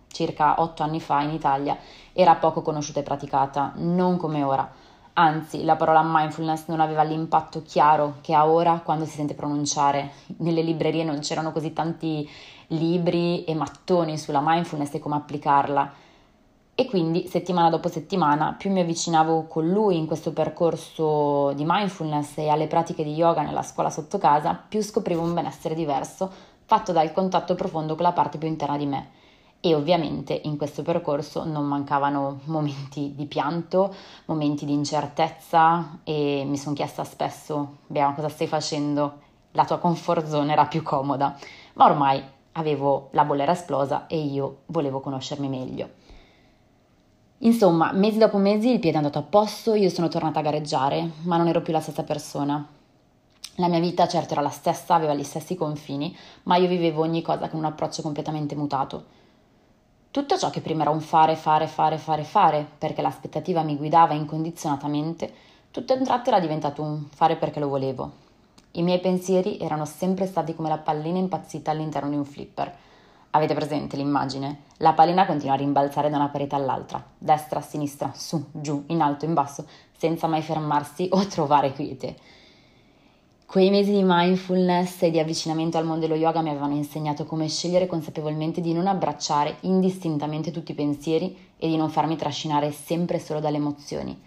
circa 0.07 0.61
otto 0.61 0.85
anni 0.85 1.01
fa 1.01 1.21
in 1.23 1.31
Italia, 1.31 1.77
era 2.13 2.37
poco 2.37 2.63
conosciuta 2.63 3.01
e 3.01 3.03
praticata, 3.03 3.73
non 3.75 4.17
come 4.17 4.45
ora. 4.45 4.71
Anzi, 5.15 5.65
la 5.65 5.75
parola 5.75 6.03
mindfulness 6.05 6.69
non 6.69 6.79
aveva 6.79 7.03
l'impatto 7.03 7.63
chiaro 7.63 8.19
che 8.21 8.35
ha 8.35 8.47
ora 8.47 8.83
quando 8.85 9.05
si 9.05 9.17
sente 9.17 9.35
pronunciare. 9.35 10.13
Nelle 10.37 10.63
librerie 10.63 11.03
non 11.03 11.19
c'erano 11.19 11.51
così 11.51 11.73
tanti 11.73 12.31
libri 12.69 13.43
e 13.43 13.55
mattoni 13.57 14.17
sulla 14.17 14.41
mindfulness 14.41 14.95
e 14.95 15.01
come 15.01 15.17
applicarla 15.17 15.93
e 16.81 16.85
quindi 16.85 17.27
settimana 17.27 17.71
dopo 17.71 17.89
settimana 17.89 18.55
più 18.57 18.71
mi 18.71 18.79
avvicinavo 18.79 19.49
con 19.49 19.69
lui 19.69 19.97
in 19.97 20.07
questo 20.07 20.33
percorso 20.33 21.53
di 21.55 21.65
mindfulness 21.67 22.39
e 22.39 22.51
alle 22.51 22.69
pratiche 22.69 23.03
di 23.03 23.15
yoga 23.15 23.43
nella 23.43 23.65
scuola 23.65 23.91
sotto 23.91 24.17
casa, 24.17 24.55
più 24.55 24.81
scoprivo 24.81 25.21
un 25.21 25.35
benessere 25.35 25.75
diverso 25.75 26.31
fatto 26.67 26.93
dal 26.93 27.11
contatto 27.11 27.57
profondo 27.57 27.97
con 27.97 28.05
la 28.05 28.13
parte 28.13 28.39
più 28.39 28.47
interna 28.47 28.77
di 28.77 28.87
me. 28.87 29.09
E 29.59 29.75
ovviamente 29.75 30.41
in 30.45 30.57
questo 30.57 30.83
percorso 30.83 31.43
non 31.45 31.67
mancavano 31.67 32.43
momenti 32.45 33.13
di 33.13 33.27
pianto, 33.27 33.93
momenti 34.27 34.65
di 34.65 34.73
incertezza 34.73 35.99
e 36.05 36.45
mi 36.47 36.57
sono 36.57 36.77
chiesta 36.77 37.03
spesso, 37.03 37.79
Bea, 37.89 38.13
cosa 38.13 38.29
stai 38.29 38.47
facendo? 38.47 39.19
La 39.51 39.65
tua 39.65 39.79
comfort 39.79 40.29
zone 40.29 40.53
era 40.53 40.67
più 40.67 40.85
comoda, 40.85 41.37
ma 41.75 41.87
ormai 41.87 42.23
avevo 42.53 43.09
la 43.15 43.25
bollera 43.25 43.51
esplosa 43.51 44.07
e 44.07 44.17
io 44.17 44.59
volevo 44.67 45.01
conoscermi 45.01 45.49
meglio. 45.49 46.07
Insomma, 47.43 47.93
mesi 47.93 48.19
dopo 48.19 48.37
mesi 48.37 48.73
il 48.73 48.81
piede 48.81 48.97
è 48.97 48.99
andato 48.99 49.21
a 49.21 49.23
posto, 49.23 49.75
io 49.75 49.91
sono 49.91 50.09
tornata 50.09 50.41
a 50.41 50.43
gareggiare, 50.43 51.09
ma 51.23 51.37
non 51.37 51.47
ero 51.47 51.63
più 51.63 51.73
la 51.73 51.81
stessa 51.81 52.03
persona. 52.03 52.67
La 53.57 53.69
mia 53.69 53.79
vita 53.79 54.09
certo 54.09 54.33
era 54.33 54.43
la 54.43 54.51
stessa, 54.51 54.95
aveva 54.95 55.15
gli 55.15 55.23
stessi 55.23 55.55
confini, 55.55 56.17
ma 56.45 56.57
io 56.57 56.67
vivevo 56.67 57.03
ogni 57.03 57.23
cosa 57.23 57.49
con 57.49 57.61
un 57.61 57.67
approccio 57.67 58.03
completamente 58.03 58.57
mutato. 58.57 59.05
Tutto 60.11 60.37
ciò 60.37 60.51
che 60.51 60.61
prima 60.61 60.83
era 60.83 60.91
un 60.91 61.01
fare, 61.01 61.37
fare, 61.37 61.69
fare, 61.69 61.97
fare, 61.99 62.25
fare, 62.25 62.67
perché 62.77 63.03
l'aspettativa 63.03 63.63
mi 63.63 63.77
guidava 63.77 64.15
incondizionatamente, 64.15 65.33
tutto 65.71 65.95
un 65.95 66.03
tratto 66.03 66.31
era 66.31 66.41
diventato 66.41 66.83
un 66.83 67.05
fare 67.09 67.37
perché 67.37 67.61
lo 67.61 67.69
volevo. 67.69 68.11
I 68.73 68.83
miei 68.83 68.99
pensieri 68.99 69.59
erano 69.59 69.85
sempre 69.85 70.27
stati 70.27 70.57
come 70.57 70.69
la 70.69 70.79
pallina 70.79 71.19
impazzita 71.19 71.71
all'interno 71.71 72.11
di 72.11 72.17
un 72.17 72.25
flipper. 72.25 72.77
Avete 73.39 73.55
presente 73.55 73.97
l'immagine? 73.97 74.63
La 74.79 74.95
pallina 74.95 75.25
continua 75.25 75.55
a 75.55 75.59
rimbalzare 75.59 76.11
da 76.11 76.17
una 76.17 76.29
parete 76.29 76.57
all'altra, 76.57 77.05
destra, 77.17 77.61
sinistra, 77.61 78.11
su, 78.13 78.47
giù, 78.51 78.83
in 78.89 79.01
alto, 79.01 79.27
in 79.27 79.33
basso, 79.33 79.65
senza 79.97 80.27
mai 80.27 80.43
fermarsi 80.43 81.09
o 81.13 81.25
trovare 81.31 81.73
quiete. 81.73 82.17
Quei 83.47 83.71
mesi 83.71 83.93
di 83.93 84.03
mindfulness 84.05 85.03
e 85.03 85.13
di 85.13 85.21
avvicinamento 85.21 85.79
al 85.79 85.85
mondo 85.85 86.09
dello 86.09 86.19
yoga 86.19 86.41
mi 86.41 86.49
avevano 86.49 86.75
insegnato 86.75 87.27
come 87.27 87.47
scegliere 87.47 87.87
consapevolmente 87.87 88.61
di 88.61 88.73
non 88.73 88.89
abbracciare 88.89 89.59
indistintamente 89.61 90.51
tutti 90.51 90.73
i 90.73 90.75
pensieri 90.75 91.53
e 91.59 91.69
di 91.69 91.77
non 91.77 91.91
farmi 91.91 92.17
trascinare 92.17 92.73
sempre 92.73 93.21
solo 93.21 93.39
dalle 93.39 93.59
emozioni. 93.59 94.21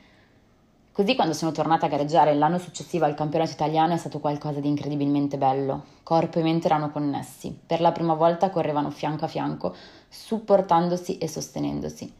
Così 0.93 1.15
quando 1.15 1.33
sono 1.33 1.53
tornata 1.53 1.85
a 1.85 1.89
gareggiare 1.89 2.33
l'anno 2.33 2.57
successivo 2.57 3.05
al 3.05 3.15
campionato 3.15 3.51
italiano 3.51 3.93
è 3.93 3.97
stato 3.97 4.19
qualcosa 4.19 4.59
di 4.59 4.67
incredibilmente 4.67 5.37
bello. 5.37 5.83
Corpo 6.03 6.39
e 6.39 6.43
mente 6.43 6.67
erano 6.67 6.91
connessi. 6.91 7.57
Per 7.65 7.79
la 7.79 7.93
prima 7.93 8.13
volta 8.13 8.49
correvano 8.49 8.89
fianco 8.89 9.23
a 9.23 9.29
fianco, 9.29 9.73
supportandosi 10.09 11.17
e 11.17 11.29
sostenendosi. 11.29 12.13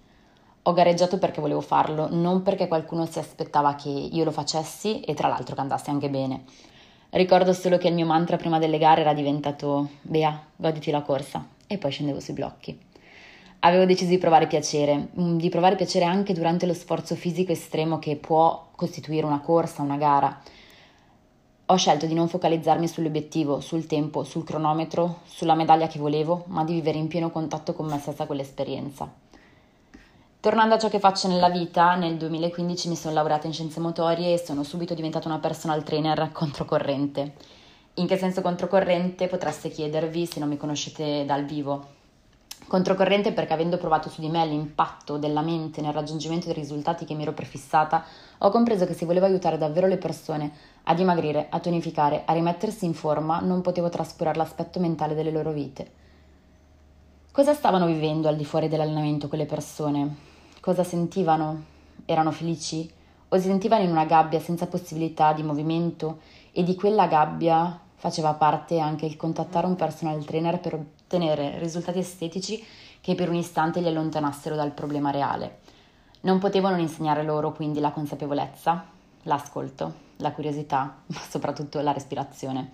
Ho 0.64 0.72
gareggiato 0.72 1.18
perché 1.18 1.42
volevo 1.42 1.60
farlo, 1.60 2.08
non 2.10 2.44
perché 2.44 2.70
qualcuno 2.70 3.06
si 3.06 3.20
aspettava 3.20 3.76
che 3.76 3.90
io 3.90 4.24
lo 4.24 4.32
facessi 4.32 5.02
e 5.02 5.14
tra 5.16 5.28
l'altro 5.28 5.54
cantassi 5.54 5.90
anche 5.90 6.10
bene. 6.10 6.46
Ricordo 7.10 7.52
solo 7.52 7.78
che 7.78 7.90
il 7.90 7.94
mio 7.94 8.06
mantra 8.06 8.38
prima 8.38 8.58
delle 8.58 8.78
gare 8.78 9.02
era 9.02 9.14
diventato 9.14 9.90
Bea, 10.02 10.46
goditi 10.56 10.92
la 10.92 11.02
corsa 11.02 11.46
e 11.68 11.78
poi 11.78 11.92
scendevo 11.92 12.22
sui 12.22 12.34
blocchi. 12.34 12.80
Avevo 13.64 13.86
deciso 13.86 14.10
di 14.10 14.18
provare 14.18 14.48
piacere, 14.48 15.10
mm, 15.20 15.38
di 15.38 15.50
provare 15.50 15.76
piacere 15.76 16.06
anche 16.06 16.34
durante 16.34 16.66
lo 16.66 16.74
sforzo 16.74 17.14
fisico 17.14 17.52
estremo 17.52 18.00
che 18.00 18.16
può 18.16 18.70
costituire 18.76 19.28
una 19.28 19.40
corsa, 19.40 19.84
una 19.84 19.98
gara. 19.98 20.42
Ho 21.68 21.76
scelto 21.76 22.08
di 22.08 22.16
non 22.16 22.28
focalizzarmi 22.28 22.88
sull'obiettivo, 22.88 23.60
sul 23.60 23.86
tempo, 23.86 24.24
sul 24.24 24.44
cronometro, 24.44 25.20
sulla 25.26 25.54
medaglia 25.54 25.86
che 25.86 26.00
volevo, 26.00 26.46
ma 26.48 26.64
di 26.64 26.74
vivere 26.74 26.98
in 26.98 27.08
pieno 27.08 27.30
contatto 27.30 27.74
con 27.74 27.86
me 27.86 28.00
stessa 28.00 28.26
quell'esperienza. 28.26 29.08
Tornando 30.40 30.74
a 30.74 30.80
ciò 30.80 30.90
che 30.90 30.98
faccio 30.98 31.28
nella 31.28 31.50
vita, 31.50 31.94
nel 31.94 32.18
2015 32.18 32.90
mi 32.90 32.96
sono 32.96 33.14
laureata 33.14 33.46
in 33.46 33.54
scienze 33.54 33.80
motorie 33.80 34.34
e 34.34 34.38
sono 34.40 34.64
subito 34.64 34.96
diventata 34.96 35.28
una 35.28 35.38
personal 35.38 35.84
trainer 35.84 36.32
controcorrente. 36.34 37.36
In 37.96 38.08
che 38.08 38.18
senso 38.18 38.42
controcorrente 38.42 39.28
potreste 39.28 39.70
chiedervi 39.70 40.26
se 40.26 40.40
non 40.40 40.50
mi 40.50 40.58
conoscete 40.58 41.26
dal 41.26 41.46
vivo. 41.46 42.00
Controcorrente 42.68 43.34
perché 43.34 43.52
avendo 43.52 43.78
provato 43.78 44.10
su 44.10 44.22
di 44.22 44.30
me 44.30 44.46
l'impatto 44.46 45.18
della 45.18 45.42
mente 45.42 45.82
nel 45.82 45.92
raggiungimento 45.92 46.46
dei 46.46 46.56
risultati 46.56 47.04
che 47.04 47.14
mi 47.14 47.24
ero 47.24 47.34
prefissata, 47.34 48.04
ho 48.38 48.50
compreso 48.50 48.86
che 48.86 48.94
se 48.94 49.06
volevo 49.06 49.26
aiutare 49.26 49.58
davvero 49.58 49.88
le 49.88 49.98
persone 49.98 50.52
a 50.84 50.94
dimagrire, 50.94 51.48
a 51.50 51.60
tonificare, 51.60 52.24
a 52.26 52.34
rimettersi 52.34 52.86
in 52.86 52.94
forma, 52.94 53.40
non 53.40 53.62
potevo 53.62 53.90
trascurare 53.90 54.38
l'aspetto 54.38 54.80
mentale 54.80 55.16
delle 55.16 55.32
loro 55.32 55.52
vite. 55.52 55.92
Cosa 57.32 57.54
stavano 57.54 57.86
vivendo 57.86 58.28
al 58.28 58.36
di 58.36 58.46
fuori 58.46 58.70
dell'allenamento 58.70 59.28
quelle 59.28 59.46
persone? 59.46 60.16
Cosa 60.62 60.84
sentivano? 60.84 61.64
Erano 62.06 62.32
felici? 62.32 62.90
O 63.30 63.38
si 63.38 63.48
sentivano 63.48 63.84
in 63.84 63.90
una 63.90 64.06
gabbia 64.06 64.40
senza 64.40 64.68
possibilità 64.68 65.34
di 65.34 65.44
movimento 65.44 66.20
e 66.52 66.64
di 66.64 66.76
quella 66.76 67.08
gabbia 67.08 67.80
faceva 67.96 68.34
parte 68.34 68.80
anche 68.80 69.06
il 69.06 69.16
contattare 69.16 69.68
un 69.68 69.76
personal 69.76 70.24
trainer 70.26 70.60
per 70.60 70.74
ottenere 71.12 71.60
risultati 71.60 72.00
estetici 72.00 72.64
che 73.02 73.16
per 73.16 73.28
un 73.28 73.36
istante 73.36 73.82
li 73.82 73.88
allontanassero 73.88 74.56
dal 74.56 74.72
problema 74.72 75.12
reale. 75.12 75.60
Non 76.22 76.40
potevano 76.40 76.80
insegnare 76.80 77.24
loro 77.24 77.52
quindi 77.52 77.80
la 77.80 77.92
consapevolezza, 77.92 78.86
l'ascolto, 79.24 79.94
la 80.18 80.32
curiosità, 80.32 81.02
ma 81.08 81.20
soprattutto 81.28 81.82
la 81.82 81.92
respirazione. 81.92 82.72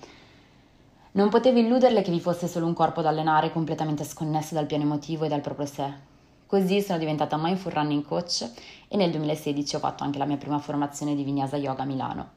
Non 1.14 1.30
potevo 1.30 1.58
illuderle 1.58 2.04
che 2.04 2.12
vi 2.12 2.20
fosse 2.20 2.48
solo 2.48 2.68
un 2.68 2.74
corpo 2.74 3.02
da 3.02 3.10
allenare 3.10 3.52
completamente 3.52 4.04
sconnesso 4.04 4.54
dal 4.54 4.68
piano 4.68 4.84
emotivo 4.84 5.26
e 5.26 5.30
dal 5.30 5.42
proprio 5.42 5.66
sé, 5.66 6.06
Così 6.48 6.82
sono 6.82 6.98
diventata 6.98 7.36
Mindful 7.36 7.74
Running 7.74 8.06
Coach 8.06 8.50
e 8.88 8.96
nel 8.96 9.12
2016 9.12 9.76
ho 9.76 9.80
fatto 9.80 10.06
anche 10.06 10.18
la 10.18 10.24
mia 10.24 10.38
prima 10.38 10.60
formazione 10.60 11.14
di 11.14 11.24
Vinyasa 11.24 11.58
Yoga 11.58 11.84
a 11.84 11.86
Milano. 11.86 12.30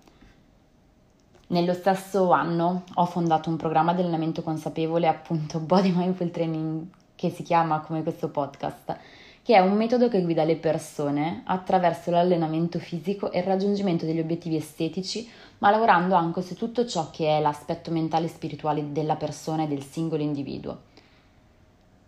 Nello 1.50 1.74
stesso 1.74 2.30
anno 2.30 2.84
ho 2.94 3.06
fondato 3.06 3.50
un 3.50 3.56
programma 3.56 3.92
di 3.92 4.02
allenamento 4.02 4.40
consapevole, 4.40 5.08
appunto 5.08 5.58
Body 5.60 5.90
Mindful 5.90 6.30
Training, 6.30 6.86
che 7.16 7.30
si 7.30 7.42
chiama 7.42 7.80
come 7.80 8.04
questo 8.04 8.28
podcast, 8.28 8.96
che 9.42 9.56
è 9.56 9.58
un 9.58 9.72
metodo 9.72 10.08
che 10.08 10.22
guida 10.22 10.44
le 10.44 10.54
persone 10.54 11.42
attraverso 11.46 12.12
l'allenamento 12.12 12.78
fisico 12.78 13.32
e 13.32 13.40
il 13.40 13.46
raggiungimento 13.46 14.06
degli 14.06 14.20
obiettivi 14.20 14.54
estetici, 14.54 15.28
ma 15.58 15.70
lavorando 15.70 16.14
anche 16.14 16.40
su 16.40 16.54
tutto 16.54 16.86
ciò 16.86 17.10
che 17.10 17.26
è 17.26 17.40
l'aspetto 17.40 17.90
mentale 17.90 18.26
e 18.26 18.28
spirituale 18.28 18.92
della 18.92 19.16
persona 19.16 19.64
e 19.64 19.66
del 19.66 19.82
singolo 19.82 20.22
individuo. 20.22 20.82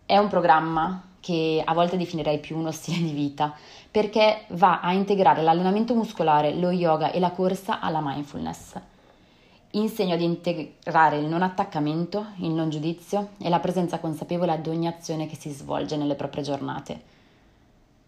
È 0.07 0.17
un 0.19 0.29
programma 0.29 1.03
che 1.19 1.61
a 1.65 1.75
volte 1.75 1.97
definirei 1.97 2.39
più 2.39 2.57
uno 2.57 2.71
stile 2.71 2.99
di 2.99 3.13
vita, 3.13 3.53
perché 3.91 4.45
va 4.51 4.79
a 4.81 4.93
integrare 4.93 5.43
l'allenamento 5.43 5.97
muscolare, 5.97 6.55
lo 6.55 6.71
yoga 6.71 7.11
e 7.11 7.19
la 7.19 7.33
corsa 7.33 7.81
alla 7.81 8.01
mindfulness. 8.01 8.91
Insegno 9.75 10.12
ad 10.12 10.21
integrare 10.21 11.17
il 11.17 11.25
non 11.25 11.41
attaccamento, 11.41 12.26
il 12.41 12.50
non 12.50 12.69
giudizio 12.69 13.31
e 13.38 13.49
la 13.49 13.59
presenza 13.59 13.99
consapevole 13.99 14.52
ad 14.52 14.67
ogni 14.67 14.87
azione 14.87 15.26
che 15.26 15.37
si 15.37 15.49
svolge 15.49 15.97
nelle 15.97 16.14
proprie 16.14 16.43
giornate. 16.43 17.00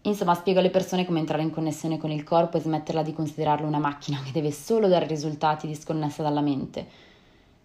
Insomma, 0.01 0.35
spiego 0.35 0.59
alle 0.59 0.69
persone 0.69 1.07
come 1.07 1.17
entrare 1.17 1.41
in 1.41 1.49
connessione 1.49 1.97
con 1.97 2.11
il 2.11 2.23
corpo 2.23 2.57
e 2.57 2.59
smetterla 2.59 3.01
di 3.01 3.13
considerarlo 3.13 3.65
una 3.65 3.79
macchina 3.79 4.21
che 4.23 4.31
deve 4.31 4.51
solo 4.51 4.87
dare 4.87 5.07
risultati 5.07 5.65
disconnessa 5.65 6.21
dalla 6.21 6.41
mente. 6.41 6.85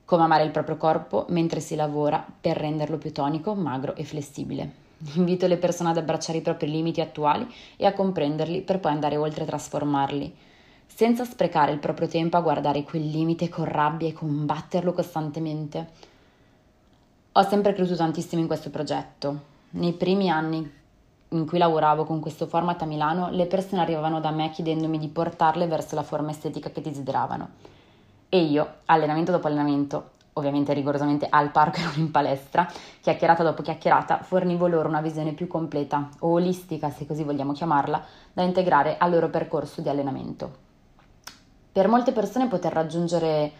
Come 0.06 0.22
amare 0.22 0.44
il 0.44 0.50
proprio 0.50 0.78
corpo 0.78 1.26
mentre 1.28 1.60
si 1.60 1.74
lavora 1.74 2.24
per 2.40 2.56
renderlo 2.56 2.96
più 2.96 3.12
tonico, 3.12 3.54
magro 3.54 3.94
e 3.96 4.04
flessibile. 4.04 4.72
Invito 5.16 5.46
le 5.46 5.58
persone 5.58 5.90
ad 5.90 5.98
abbracciare 5.98 6.38
i 6.38 6.42
propri 6.42 6.70
limiti 6.70 7.02
attuali 7.02 7.46
e 7.76 7.84
a 7.84 7.92
comprenderli 7.92 8.62
per 8.62 8.80
poi 8.80 8.92
andare 8.92 9.18
oltre 9.18 9.42
e 9.42 9.46
trasformarli, 9.46 10.34
senza 10.94 11.24
sprecare 11.24 11.72
il 11.72 11.78
proprio 11.78 12.08
tempo 12.08 12.36
a 12.36 12.40
guardare 12.40 12.82
quel 12.82 13.08
limite 13.08 13.48
con 13.48 13.64
rabbia 13.64 14.08
e 14.08 14.12
combatterlo 14.12 14.92
costantemente. 14.92 15.88
Ho 17.32 17.42
sempre 17.42 17.72
creduto 17.72 17.96
tantissimo 17.96 18.40
in 18.40 18.48
questo 18.48 18.70
progetto. 18.70 19.40
Nei 19.70 19.92
primi 19.92 20.28
anni 20.28 20.78
in 21.28 21.46
cui 21.46 21.58
lavoravo 21.58 22.04
con 22.04 22.18
questo 22.18 22.46
format 22.46 22.82
a 22.82 22.86
Milano, 22.86 23.30
le 23.30 23.46
persone 23.46 23.80
arrivavano 23.80 24.20
da 24.20 24.30
me 24.30 24.50
chiedendomi 24.50 24.98
di 24.98 25.08
portarle 25.08 25.66
verso 25.68 25.94
la 25.94 26.02
forma 26.02 26.32
estetica 26.32 26.70
che 26.70 26.80
desideravano. 26.80 27.48
E 28.28 28.42
io, 28.42 28.74
allenamento 28.86 29.30
dopo 29.30 29.46
allenamento, 29.46 30.10
ovviamente 30.34 30.72
rigorosamente 30.72 31.28
al 31.30 31.50
parco 31.50 31.78
e 31.78 31.84
non 31.84 31.94
in 31.96 32.10
palestra, 32.10 32.70
chiacchierata 33.00 33.44
dopo 33.44 33.62
chiacchierata, 33.62 34.18
fornivo 34.22 34.66
loro 34.66 34.88
una 34.88 35.00
visione 35.00 35.32
più 35.32 35.46
completa 35.46 36.08
o 36.18 36.32
olistica, 36.32 36.90
se 36.90 37.06
così 37.06 37.22
vogliamo 37.22 37.52
chiamarla, 37.52 38.04
da 38.32 38.42
integrare 38.42 38.96
al 38.98 39.12
loro 39.12 39.30
percorso 39.30 39.80
di 39.80 39.88
allenamento. 39.88 40.68
Per 41.72 41.86
molte 41.86 42.10
persone 42.10 42.48
poter 42.48 42.72
raggiungere 42.72 43.52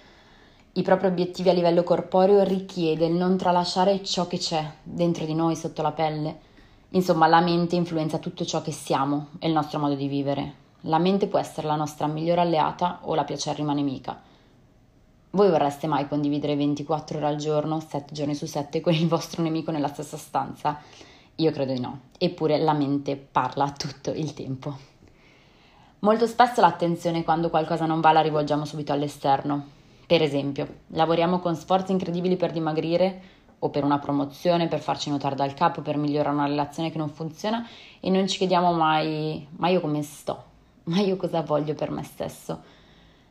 i 0.73 0.83
propri 0.83 1.07
obiettivi 1.07 1.49
a 1.49 1.53
livello 1.53 1.85
corporeo 1.85 2.43
richiede 2.43 3.07
il 3.07 3.13
non 3.13 3.37
tralasciare 3.37 4.03
ciò 4.03 4.27
che 4.27 4.39
c'è 4.39 4.69
dentro 4.83 5.25
di 5.25 5.35
noi, 5.35 5.55
sotto 5.55 5.81
la 5.83 5.93
pelle. 5.93 6.41
Insomma, 6.91 7.29
la 7.29 7.41
mente 7.41 7.77
influenza 7.77 8.19
tutto 8.19 8.45
ciò 8.45 8.63
che 8.63 8.73
siamo 8.73 9.29
e 9.39 9.47
il 9.47 9.53
nostro 9.53 9.79
modo 9.79 9.95
di 9.95 10.09
vivere. 10.09 10.55
La 10.83 10.99
mente 10.99 11.29
può 11.29 11.39
essere 11.39 11.69
la 11.69 11.77
nostra 11.77 12.09
migliore 12.09 12.41
alleata 12.41 12.99
o 13.03 13.15
la 13.15 13.23
piacerrima 13.23 13.73
nemica. 13.73 14.21
Voi 15.31 15.49
vorreste 15.49 15.87
mai 15.87 16.09
condividere 16.09 16.57
24 16.57 17.19
ore 17.19 17.27
al 17.27 17.37
giorno, 17.37 17.79
7 17.79 18.13
giorni 18.13 18.35
su 18.35 18.47
7 18.47 18.81
con 18.81 18.93
il 18.93 19.07
vostro 19.07 19.43
nemico 19.43 19.71
nella 19.71 19.87
stessa 19.87 20.17
stanza? 20.17 20.81
Io 21.37 21.53
credo 21.53 21.73
di 21.73 21.81
no, 21.81 22.01
eppure 22.19 22.59
la 22.59 22.73
mente 22.73 23.15
parla 23.17 23.71
tutto 23.71 24.11
il 24.11 24.35
tempo. 24.35 24.77
Molto 26.03 26.27
spesso 26.27 26.63
l'attenzione 26.63 27.25
quando 27.25 27.51
qualcosa 27.51 27.85
non 27.85 28.01
va 28.01 28.11
la 28.13 28.23
rivolgiamo 28.23 28.65
subito 28.65 28.91
all'esterno. 28.91 29.67
Per 30.07 30.23
esempio, 30.23 30.67
lavoriamo 30.89 31.41
con 31.41 31.55
sforzi 31.55 31.93
incredibili 31.93 32.37
per 32.37 32.53
dimagrire 32.53 33.21
o 33.59 33.69
per 33.69 33.85
una 33.85 33.99
promozione, 33.99 34.67
per 34.67 34.81
farci 34.81 35.11
notare 35.11 35.35
dal 35.35 35.53
capo, 35.53 35.83
per 35.83 35.99
migliorare 35.99 36.35
una 36.35 36.47
relazione 36.47 36.91
che 36.91 36.97
non 36.97 37.11
funziona 37.11 37.69
e 38.01 38.09
non 38.09 38.27
ci 38.27 38.39
chiediamo 38.39 38.73
mai 38.73 39.47
ma 39.59 39.69
io 39.69 39.83
come 39.83 40.01
sto? 40.03 40.45
Ma 40.85 41.01
io 41.01 41.17
cosa 41.17 41.43
voglio 41.43 41.75
per 41.75 41.91
me 41.91 42.03
stesso? 42.03 42.63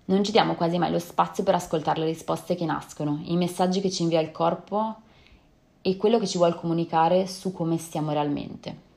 Non 0.06 0.24
ci 0.24 0.32
diamo 0.32 0.54
quasi 0.54 0.78
mai 0.78 0.92
lo 0.92 1.00
spazio 1.00 1.44
per 1.44 1.56
ascoltare 1.56 2.02
le 2.02 2.06
risposte 2.06 2.54
che 2.54 2.66
nascono, 2.66 3.20
i 3.24 3.36
messaggi 3.36 3.82
che 3.82 3.90
ci 3.90 4.04
invia 4.04 4.20
il 4.20 4.32
corpo 4.32 4.98
e 5.82 5.98
quello 5.98 6.20
che 6.20 6.28
ci 6.28 6.38
vuole 6.38 6.54
comunicare 6.54 7.26
su 7.26 7.52
come 7.52 7.80
stiamo 7.80 8.12
realmente. 8.12 8.89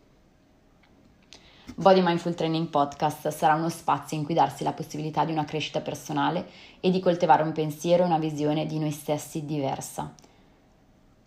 Body 1.75 2.03
Mindful 2.03 2.35
Training 2.35 2.69
Podcast 2.69 3.29
sarà 3.29 3.55
uno 3.55 3.71
spazio 3.71 4.15
in 4.19 4.25
cui 4.25 4.35
darsi 4.35 4.63
la 4.63 4.75
possibilità 4.75 5.25
di 5.25 5.33
una 5.33 5.47
crescita 5.47 5.81
personale 5.81 6.47
e 6.81 6.91
di 6.91 7.01
coltivare 7.01 7.43
un 7.43 7.53
pensiero 7.53 8.03
e 8.03 8.07
una 8.07 8.19
visione 8.19 8.67
di 8.67 8.79
noi 8.79 8.91
stessi 8.91 9.47
diversa. 9.47 10.13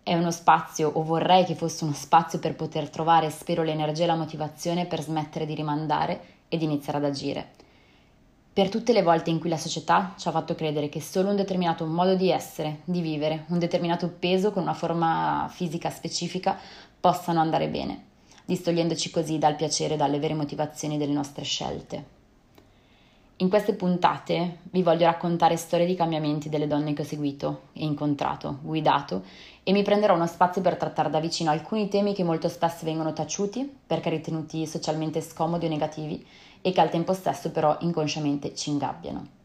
È 0.04 0.14
uno 0.14 0.30
spazio, 0.30 0.88
o 0.88 1.02
vorrei 1.02 1.44
che 1.44 1.56
fosse 1.56 1.82
uno 1.82 1.94
spazio 1.94 2.38
per 2.38 2.54
poter 2.54 2.88
trovare, 2.90 3.28
spero, 3.30 3.64
l'energia 3.64 4.04
e 4.04 4.06
la 4.06 4.14
motivazione 4.14 4.86
per 4.86 5.02
smettere 5.02 5.46
di 5.46 5.54
rimandare 5.54 6.20
ed 6.48 6.62
iniziare 6.62 6.98
ad 6.98 7.04
agire. 7.04 7.50
Per 8.52 8.68
tutte 8.68 8.92
le 8.92 9.02
volte 9.02 9.30
in 9.30 9.40
cui 9.40 9.50
la 9.50 9.58
società 9.58 10.14
ci 10.16 10.28
ha 10.28 10.30
fatto 10.30 10.54
credere 10.54 10.88
che 10.88 11.00
solo 11.00 11.30
un 11.30 11.36
determinato 11.36 11.84
modo 11.86 12.14
di 12.14 12.30
essere, 12.30 12.82
di 12.84 13.00
vivere, 13.00 13.46
un 13.48 13.58
determinato 13.58 14.08
peso 14.08 14.52
con 14.52 14.62
una 14.62 14.74
forma 14.74 15.48
fisica 15.50 15.90
specifica 15.90 16.56
possano 17.00 17.40
andare 17.40 17.68
bene 17.68 18.14
distogliendoci 18.46 19.10
così 19.10 19.38
dal 19.38 19.56
piacere 19.56 19.94
e 19.94 19.96
dalle 19.98 20.18
vere 20.18 20.32
motivazioni 20.32 20.96
delle 20.96 21.12
nostre 21.12 21.44
scelte. 21.44 22.14
In 23.38 23.50
queste 23.50 23.74
puntate 23.74 24.60
vi 24.70 24.82
voglio 24.82 25.04
raccontare 25.04 25.58
storie 25.58 25.84
di 25.84 25.94
cambiamenti 25.94 26.48
delle 26.48 26.66
donne 26.66 26.94
che 26.94 27.02
ho 27.02 27.04
seguito 27.04 27.64
e 27.74 27.84
incontrato, 27.84 28.60
guidato 28.62 29.24
e 29.62 29.72
mi 29.72 29.82
prenderò 29.82 30.14
uno 30.14 30.26
spazio 30.26 30.62
per 30.62 30.76
trattare 30.76 31.10
da 31.10 31.20
vicino 31.20 31.50
alcuni 31.50 31.88
temi 31.88 32.14
che 32.14 32.24
molto 32.24 32.48
spesso 32.48 32.86
vengono 32.86 33.12
taciuti 33.12 33.70
perché 33.86 34.08
ritenuti 34.08 34.66
socialmente 34.66 35.20
scomodi 35.20 35.66
o 35.66 35.68
negativi 35.68 36.26
e 36.62 36.72
che 36.72 36.80
al 36.80 36.88
tempo 36.88 37.12
stesso 37.12 37.50
però 37.50 37.76
inconsciamente 37.80 38.54
ci 38.54 38.70
ingabbiano. 38.70 39.35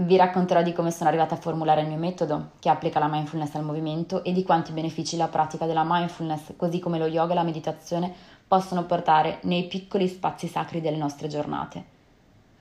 Vi 0.00 0.16
racconterò 0.16 0.62
di 0.62 0.72
come 0.72 0.92
sono 0.92 1.08
arrivata 1.08 1.34
a 1.34 1.38
formulare 1.38 1.80
il 1.80 1.88
mio 1.88 1.96
metodo, 1.96 2.50
che 2.60 2.68
applica 2.68 3.00
la 3.00 3.08
mindfulness 3.08 3.56
al 3.56 3.64
movimento, 3.64 4.22
e 4.22 4.30
di 4.30 4.44
quanti 4.44 4.70
benefici 4.70 5.16
la 5.16 5.26
pratica 5.26 5.66
della 5.66 5.82
mindfulness, 5.84 6.54
così 6.54 6.78
come 6.78 6.98
lo 6.98 7.06
yoga 7.06 7.32
e 7.32 7.34
la 7.34 7.42
meditazione, 7.42 8.14
possono 8.46 8.84
portare 8.84 9.40
nei 9.42 9.66
piccoli 9.66 10.06
spazi 10.06 10.46
sacri 10.46 10.80
delle 10.80 10.98
nostre 10.98 11.26
giornate. 11.26 11.84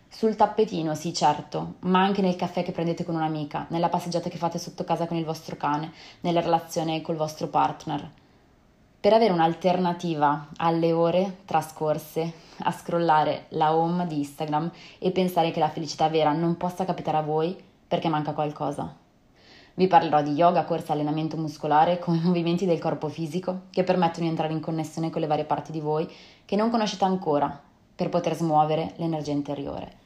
Sul 0.08 0.36
tappetino, 0.36 0.96
sì, 0.96 1.14
certo, 1.14 1.76
ma 1.82 2.02
anche 2.02 2.24
nel 2.24 2.36
caffè 2.36 2.64
che 2.64 2.72
prendete 2.72 3.06
con 3.06 3.14
un'amica, 3.14 3.68
nella 3.70 3.90
passeggiata 3.90 4.30
che 4.30 4.38
fate 4.38 4.58
sotto 4.58 4.84
casa 4.84 5.06
con 5.06 5.16
il 5.16 5.24
vostro 5.24 5.58
cane, 5.58 5.92
nella 6.22 6.42
relazione 6.42 7.02
col 7.02 7.18
vostro 7.18 7.50
partner 7.50 8.10
per 9.00 9.14
avere 9.14 9.34
un'alternativa 9.34 10.48
alle 10.58 10.92
ore 10.92 11.38
trascorse 11.46 12.34
a 12.60 12.72
scrollare 12.72 13.46
la 13.50 13.76
home 13.76 14.08
di 14.08 14.18
Instagram 14.18 14.72
e 14.98 15.12
pensare 15.12 15.52
che 15.52 15.60
la 15.60 15.70
felicità 15.70 16.10
vera 16.10 16.32
non 16.32 16.58
possa 16.58 16.86
capitare 16.86 17.18
a 17.18 17.22
voi 17.22 17.56
perché 17.88 18.10
manca 18.10 18.34
qualcosa. 18.34 18.96
Vi 19.76 19.86
parlerò 19.86 20.24
di 20.24 20.32
yoga, 20.32 20.66
corsa, 20.66 20.94
allenamento 20.94 21.38
muscolare 21.38 22.00
come 22.00 22.20
movimenti 22.24 22.66
del 22.66 22.80
corpo 22.80 23.10
fisico 23.10 23.66
che 23.70 23.84
permettono 23.84 24.26
di 24.26 24.32
entrare 24.32 24.54
in 24.54 24.60
connessione 24.60 25.12
con 25.12 25.22
le 25.22 25.28
varie 25.28 25.46
parti 25.46 25.72
di 25.72 25.80
voi 25.80 26.12
che 26.46 26.56
non 26.56 26.72
conoscete 26.72 27.06
ancora 27.06 27.62
per 27.96 28.10
poter 28.10 28.36
smuovere 28.36 28.94
l'energia 28.96 29.32
interiore. 29.32 30.06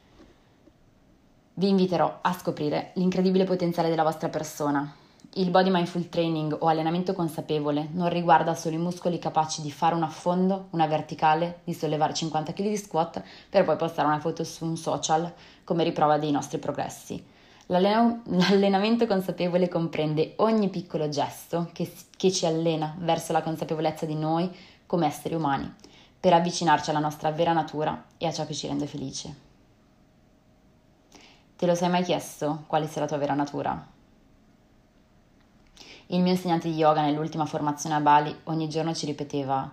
Vi 1.53 1.69
inviterò 1.69 2.19
a 2.21 2.33
scoprire 2.33 2.91
l'incredibile 2.95 3.45
potenziale 3.45 3.89
della 3.89 4.03
vostra 4.03 4.27
persona, 4.27 4.93
il 5.35 5.49
body 5.49 5.69
mindful 5.69 6.09
training 6.09 6.57
o 6.59 6.67
allenamento 6.67 7.13
consapevole 7.13 7.87
non 7.93 8.09
riguarda 8.09 8.53
solo 8.53 8.75
i 8.75 8.79
muscoli 8.79 9.17
capaci 9.17 9.61
di 9.61 9.71
fare 9.71 9.95
un 9.95 10.03
affondo, 10.03 10.67
una 10.71 10.87
verticale, 10.87 11.61
di 11.63 11.73
sollevare 11.73 12.13
50 12.13 12.51
kg 12.51 12.63
di 12.63 12.75
squat 12.75 13.23
per 13.49 13.63
poi 13.63 13.77
postare 13.77 14.09
una 14.09 14.19
foto 14.19 14.43
su 14.43 14.65
un 14.65 14.75
social 14.75 15.31
come 15.63 15.85
riprova 15.85 16.17
dei 16.17 16.31
nostri 16.31 16.57
progressi. 16.57 17.23
L'allenamento 17.67 19.07
consapevole 19.07 19.69
comprende 19.69 20.33
ogni 20.37 20.67
piccolo 20.67 21.07
gesto 21.07 21.69
che, 21.71 21.89
che 22.17 22.29
ci 22.29 22.45
allena 22.45 22.93
verso 22.99 23.31
la 23.31 23.41
consapevolezza 23.41 24.05
di 24.05 24.15
noi 24.15 24.53
come 24.85 25.05
esseri 25.07 25.35
umani, 25.35 25.73
per 26.19 26.33
avvicinarci 26.33 26.89
alla 26.89 26.99
nostra 26.99 27.31
vera 27.31 27.53
natura 27.53 28.07
e 28.17 28.25
a 28.25 28.33
ciò 28.33 28.45
che 28.45 28.53
ci 28.53 28.67
rende 28.67 28.85
felici. 28.85 29.33
Te 31.55 31.65
lo 31.65 31.75
sei 31.75 31.87
mai 31.87 32.03
chiesto 32.03 32.65
quale 32.67 32.87
sia 32.87 32.99
la 32.99 33.07
tua 33.07 33.17
vera 33.17 33.33
natura? 33.33 33.90
Il 36.11 36.21
mio 36.21 36.33
insegnante 36.33 36.69
di 36.69 36.75
yoga 36.75 37.01
nell'ultima 37.01 37.45
formazione 37.45 37.95
a 37.95 38.01
Bali 38.01 38.35
ogni 38.45 38.67
giorno 38.67 38.93
ci 38.93 39.05
ripeteva 39.05 39.71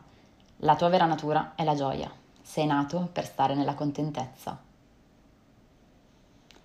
la 0.58 0.76
tua 0.76 0.88
vera 0.88 1.04
natura 1.04 1.54
è 1.56 1.64
la 1.64 1.74
gioia, 1.74 2.08
sei 2.40 2.64
nato 2.64 3.08
per 3.12 3.24
stare 3.24 3.56
nella 3.56 3.74
contentezza. 3.74 4.56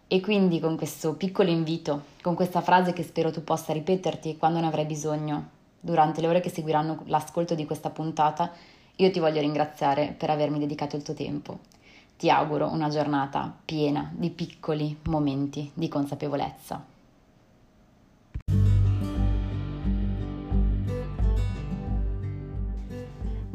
E 0.08 0.22
quindi 0.22 0.60
con 0.60 0.78
questo 0.78 1.16
piccolo 1.16 1.50
invito, 1.50 2.04
con 2.22 2.36
questa 2.36 2.62
frase 2.62 2.94
che 2.94 3.02
spero 3.02 3.32
tu 3.32 3.44
possa 3.44 3.74
ripeterti 3.74 4.38
quando 4.38 4.60
ne 4.60 4.68
avrai 4.68 4.86
bisogno, 4.86 5.50
durante 5.80 6.22
le 6.22 6.28
ore 6.28 6.40
che 6.40 6.52
seguiranno 6.52 7.02
l'ascolto 7.06 7.56
di 7.56 7.66
questa 7.66 7.90
puntata, 7.90 8.52
io 8.98 9.10
ti 9.10 9.18
voglio 9.18 9.42
ringraziare 9.42 10.14
per 10.16 10.30
avermi 10.30 10.60
dedicato 10.60 10.96
il 10.98 11.02
tuo 11.02 11.16
tempo. 11.16 11.62
Ti 12.16 12.30
auguro 12.30 12.70
una 12.70 12.90
giornata 12.90 13.52
piena 13.66 14.12
di 14.14 14.30
piccoli 14.30 15.00
momenti 15.06 15.72
di 15.74 15.88
consapevolezza. 15.88 16.93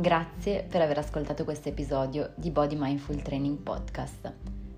Grazie 0.01 0.63
per 0.63 0.81
aver 0.81 0.99
ascoltato 0.99 1.43
questo 1.43 1.71
episodio 1.71 2.31
di 2.37 2.53
Body 2.53 2.77
Mindful 2.79 3.21
Training 3.21 3.59
Podcast. 3.59 4.33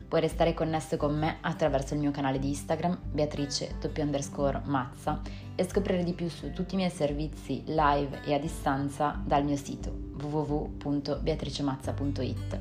Puoi 0.08 0.18
restare 0.18 0.54
connesso 0.54 0.96
con 0.96 1.14
me 1.14 1.36
attraverso 1.42 1.92
il 1.92 2.00
mio 2.00 2.10
canale 2.10 2.38
di 2.38 2.48
Instagram, 2.48 2.98
Beatrice 3.12 3.74
underscore 3.98 4.62
Mazza, 4.64 5.20
e 5.54 5.62
scoprire 5.64 6.04
di 6.04 6.14
più 6.14 6.30
su 6.30 6.50
tutti 6.52 6.72
i 6.72 6.78
miei 6.78 6.88
servizi 6.88 7.62
live 7.66 8.22
e 8.24 8.32
a 8.32 8.38
distanza 8.38 9.20
dal 9.22 9.44
mio 9.44 9.56
sito 9.56 9.92
www.beatricemazza.it. 10.18 12.58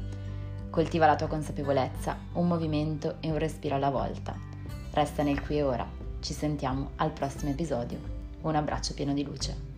Coltiva 0.69 1.05
la 1.05 1.15
tua 1.15 1.27
consapevolezza, 1.27 2.17
un 2.33 2.45
movimento 2.45 3.15
e 3.21 3.31
un 3.31 3.37
respiro 3.37 3.75
alla 3.75 3.89
volta. 3.89 4.35
Resta 4.91 5.23
nel 5.23 5.41
qui 5.41 5.59
e 5.59 5.63
ora. 5.63 5.87
Ci 6.19 6.33
sentiamo 6.33 6.89
al 6.97 7.13
prossimo 7.13 7.51
episodio. 7.51 7.99
Un 8.41 8.55
abbraccio 8.55 8.93
pieno 8.93 9.13
di 9.13 9.23
luce. 9.23 9.68